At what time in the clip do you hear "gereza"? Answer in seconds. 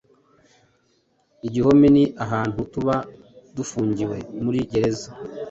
4.71-5.09